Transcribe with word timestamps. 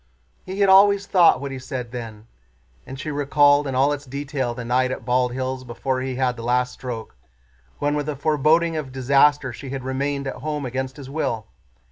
"He 0.47 0.61
had 0.61 0.67
always 0.67 1.05
thought 1.05 1.39
what 1.39 1.51
he 1.51 1.59
said 1.59 1.91
then." 1.91 2.25
And 2.87 2.99
she 2.99 3.11
recalled 3.11 3.67
in 3.67 3.75
all 3.75 3.93
its 3.93 4.07
detail 4.07 4.55
the 4.55 4.65
night 4.65 4.89
at 4.89 5.05
Bald 5.05 5.31
Hills 5.31 5.63
before 5.63 6.01
he 6.01 6.15
had 6.15 6.35
the 6.37 6.41
last 6.41 6.73
stroke, 6.73 7.15
when 7.77 7.93
with 7.93 8.09
a 8.09 8.15
foreboding 8.15 8.75
of 8.75 8.91
disaster 8.91 9.53
she 9.53 9.69
had 9.69 9.83
remained 9.83 10.25
at 10.25 10.37
home 10.37 10.65
against 10.65 10.97
his 10.97 11.07
will. 11.11 11.45